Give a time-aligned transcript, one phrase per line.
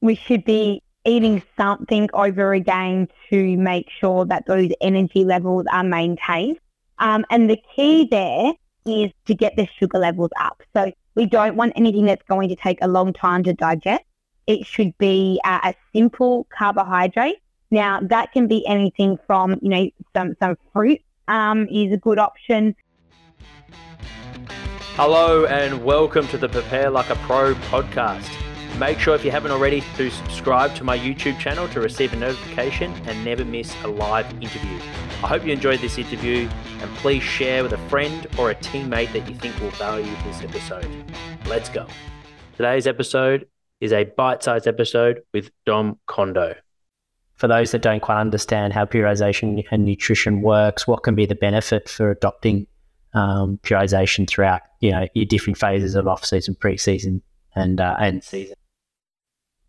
[0.00, 5.84] we should be eating something over again to make sure that those energy levels are
[5.84, 6.58] maintained.
[6.98, 8.52] Um, and the key there
[8.86, 10.62] is to get the sugar levels up.
[10.74, 14.04] So we don't want anything that's going to take a long time to digest.
[14.46, 17.36] It should be uh, a simple carbohydrate.
[17.70, 22.18] Now that can be anything from, you know, some, some fruit um, is a good
[22.18, 22.74] option.
[24.96, 28.49] Hello and welcome to the Prepare Like a Pro podcast.
[28.78, 32.16] Make sure if you haven't already to subscribe to my YouTube channel to receive a
[32.16, 34.78] notification and never miss a live interview.
[35.22, 36.48] I hope you enjoyed this interview
[36.80, 40.42] and please share with a friend or a teammate that you think will value this
[40.42, 40.88] episode.
[41.46, 41.86] Let's go.
[42.56, 43.46] Today's episode
[43.80, 46.54] is a bite-sized episode with Dom Condo.
[47.34, 51.34] For those that don't quite understand how periodization and nutrition works, what can be the
[51.34, 52.66] benefit for adopting
[53.14, 57.22] um, throughout you know your different phases of off-season, pre-season,
[57.54, 58.54] and uh, and season?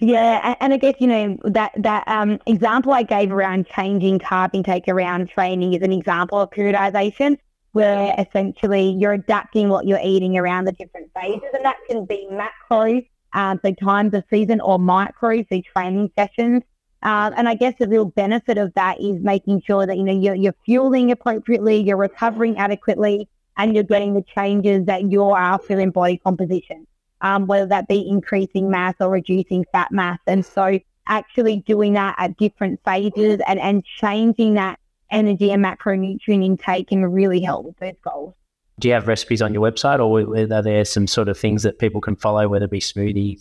[0.00, 4.50] Yeah, and I guess you know that that um, example I gave around changing carb
[4.52, 7.38] intake around training is an example of periodization,
[7.72, 12.28] where essentially you're adapting what you're eating around the different phases, and that can be
[12.32, 16.62] macros, um, so times of season, or micros, so training sessions.
[17.04, 20.18] Um, and I guess the real benefit of that is making sure that you know
[20.18, 25.78] you're, you're fueling appropriately, you're recovering adequately, and you're getting the changes that you're after
[25.78, 26.84] in body composition
[27.24, 30.18] um, whether that be increasing mass or reducing fat mass.
[30.26, 34.78] And so actually doing that at different phases and, and changing that
[35.10, 38.34] energy and macronutrient intake can really help with those goals.
[38.78, 41.78] Do you have recipes on your website or are there some sort of things that
[41.78, 43.40] people can follow, whether it be smoothies?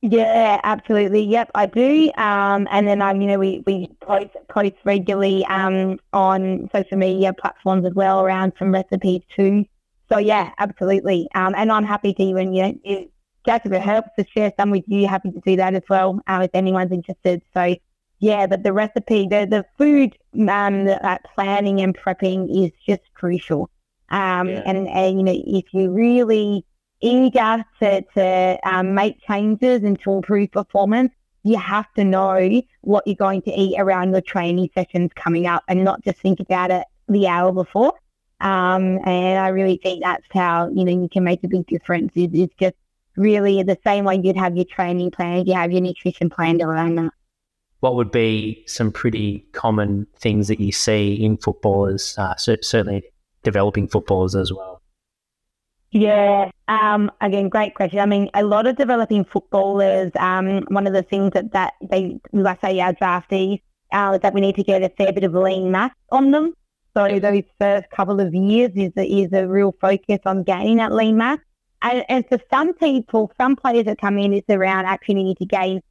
[0.00, 1.24] Yeah, absolutely.
[1.24, 2.10] Yep, I do.
[2.16, 7.32] Um, and then um, you know, we, we post post regularly um on social media
[7.32, 9.64] platforms as well around some recipes too.
[10.10, 11.28] So yeah, absolutely.
[11.34, 13.08] Um, and I'm happy to even, you know, if,
[13.46, 16.20] just if it helps to share some with you, happy to do that as well
[16.26, 17.42] uh, if anyone's interested.
[17.52, 17.76] So
[18.20, 20.16] yeah, but the recipe, the, the food
[20.48, 23.70] um, the, uh, planning and prepping is just crucial.
[24.10, 24.62] Um, yeah.
[24.66, 26.64] and, and, you know, if you really
[27.00, 31.12] eager to, to um, make changes and to improve performance,
[31.42, 35.62] you have to know what you're going to eat around the training sessions coming up
[35.68, 37.92] and not just think about it the hour before.
[38.44, 42.12] Um, and I really think that's how, you know, you can make a big difference.
[42.14, 42.74] It, it's just
[43.16, 46.96] really the same way you'd have your training plan, you have your nutrition plan around
[46.96, 47.12] that.
[47.80, 53.02] What would be some pretty common things that you see in footballers, uh, certainly
[53.42, 54.82] developing footballers as well?
[55.90, 58.00] Yeah, um, again, great question.
[58.00, 62.20] I mean, a lot of developing footballers, um, one of the things that, that they,
[62.32, 63.62] let's say our draftees,
[63.92, 66.52] uh, is that we need to get a fair bit of lean mass on them.
[66.96, 70.92] So those first couple of years is a, is a real focus on gaining that
[70.92, 71.40] lean mass.
[71.82, 75.44] And, and for some people, some players that come in, it's around actually need to
[75.44, 75.82] gain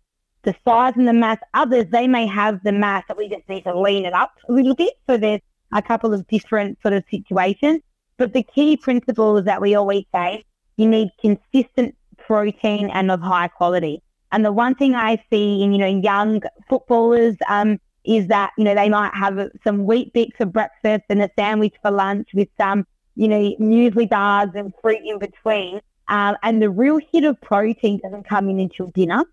[0.43, 1.37] the size and the mass.
[1.53, 4.51] Others, they may have the mass that we just need to lean it up a
[4.53, 4.93] little bit.
[5.07, 5.41] So there's
[5.73, 7.81] a couple of different sort of situations.
[8.17, 10.45] But the key principle is that we always say
[10.77, 14.01] you need consistent protein and of high quality.
[14.31, 18.63] And the one thing I see in, you know, young footballers, um, is that, you
[18.63, 22.85] know, they might have some Weet-Bix for breakfast and a sandwich for lunch with some,
[23.15, 25.79] you know, muesli bars and fruit in between.
[26.09, 29.23] Um, and the real hit of protein doesn't come in until dinner.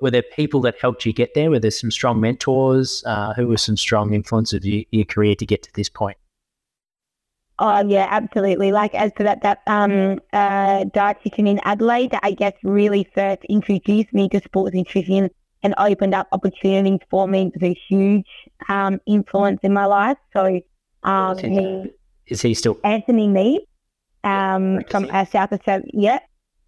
[0.00, 1.50] Were there people that helped you get there?
[1.50, 3.02] Were there some strong mentors?
[3.04, 6.16] Uh, who were some strong influences of your, your career to get to this point?
[7.58, 8.72] Oh yeah, absolutely.
[8.72, 13.44] Like as to that, that um, uh, dietitian in Adelaide, that I guess really first
[13.50, 15.28] introduced me to sports nutrition
[15.62, 17.52] and opened up opportunities for me.
[17.54, 18.26] It was a huge
[18.68, 20.16] um, influence in my life.
[20.32, 20.60] So
[21.02, 21.92] um, he
[22.26, 23.62] is he still Anthony Mead
[24.24, 25.86] um, from uh, South Australia.
[25.92, 26.18] Yeah,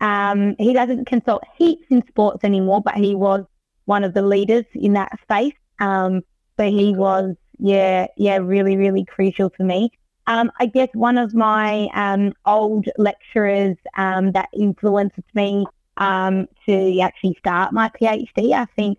[0.00, 3.44] um, he doesn't consult heaps in sports anymore, but he was
[3.84, 5.54] one of the leaders in that space.
[5.80, 6.22] Um,
[6.58, 9.90] so he was yeah yeah really really crucial for me.
[10.26, 15.66] Um, I guess one of my um, old lecturers um, that influenced me
[16.02, 18.52] um, to actually start my PhD.
[18.52, 18.98] I think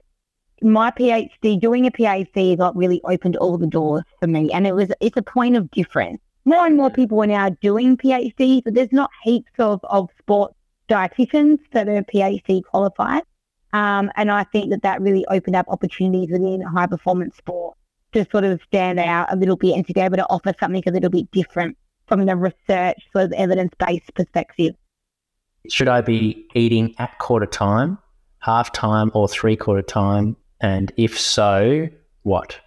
[0.61, 4.73] my PhD, doing a PhD, got really opened all the doors for me, and it
[4.73, 6.21] was it's a point of difference.
[6.45, 10.55] More and more people are now doing PhDs, but there's not heaps of of sports
[10.89, 13.23] dietitians that are PhD qualified.
[13.73, 17.75] Um, and I think that that really opened up opportunities within high performance sport
[18.13, 20.83] to sort of stand out a little bit and to be able to offer something
[20.85, 21.75] a little bit different
[22.07, 24.75] from the research sort of evidence based perspective.
[25.69, 27.97] Should I be eating at quarter time,
[28.39, 30.35] half time, or three quarter time?
[30.59, 31.87] And if so,
[32.23, 32.59] what?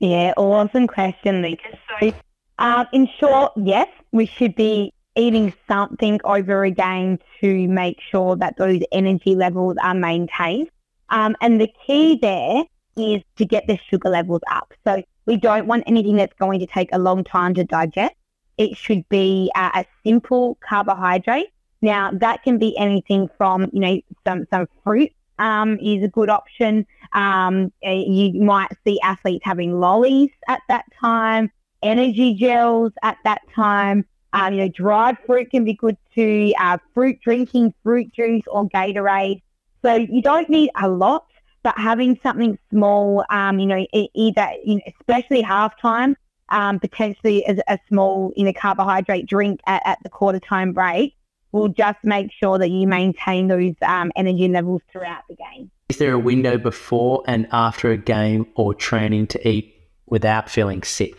[0.00, 1.78] Yeah, awesome question, Lucas.
[2.00, 2.12] So,
[2.58, 8.36] uh, in short, yes, we should be eating something over a game to make sure
[8.36, 10.68] that those energy levels are maintained.
[11.10, 12.64] Um, and the key there
[12.96, 14.72] is to get the sugar levels up.
[14.84, 18.14] So we don't want anything that's going to take a long time to digest.
[18.58, 21.48] It should be uh, a simple carbohydrate.
[21.80, 26.28] Now that can be anything from, you know, some, some fruit um, is a good
[26.28, 26.86] option.
[27.12, 31.50] Um, eh, you might see athletes having lollies at that time,
[31.82, 34.04] energy gels at that time.
[34.32, 36.52] Um, you know, dried fruit can be good too.
[36.60, 39.40] Uh, fruit drinking, fruit juice or Gatorade.
[39.82, 41.26] So you don't need a lot,
[41.62, 46.14] but having something small, um, you know, either, you know, especially halftime,
[46.50, 51.14] um, potentially as a small, you know, carbohydrate drink at, at the quarter time break
[51.52, 55.70] will just make sure that you maintain those um, energy levels throughout the game.
[55.88, 59.74] Is there a window before and after a game or training to eat
[60.06, 61.14] without feeling sick?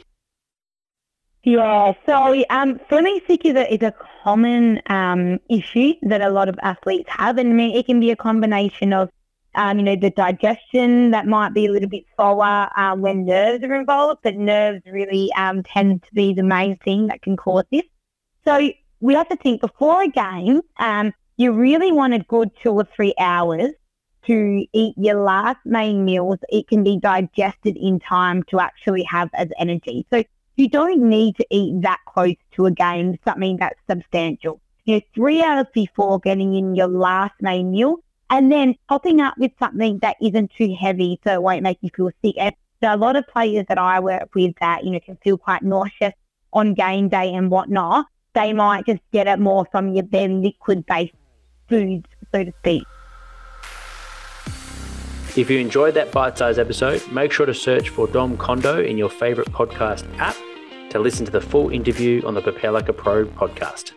[1.44, 3.94] Yeah, so um, feeling sick is a, is a
[4.24, 8.94] common um, issue that a lot of athletes have, and it can be a combination
[8.94, 9.10] of,
[9.60, 13.62] um, you know, the digestion that might be a little bit slower uh, when nerves
[13.66, 17.66] are involved, but nerves really um, tend to be the main thing that can cause
[17.70, 17.84] this.
[18.46, 18.72] So
[19.02, 22.88] we have to think before a game, um, you really want a good two or
[22.96, 23.72] three hours
[24.28, 26.38] to eat your last main meals.
[26.48, 30.06] It can be digested in time to actually have as energy.
[30.10, 30.24] So
[30.56, 34.62] you don't need to eat that close to a game, something that's substantial.
[34.86, 37.98] You know, three hours before getting in your last main meal
[38.30, 41.90] and then topping up with something that isn't too heavy so it won't make you
[41.96, 42.36] feel sick.
[42.38, 45.38] And so a lot of players that I work with that, you know, can feel
[45.38, 46.14] quite nauseous
[46.54, 50.86] on game day and whatnot they might just get it more from your their liquid
[50.86, 51.14] based
[51.68, 52.84] foods, so to speak.
[55.36, 58.98] If you enjoyed that bite sized episode, make sure to search for Dom Condo in
[58.98, 60.36] your favourite podcast app
[60.90, 63.94] to listen to the full interview on the Prepare Like a Pro podcast.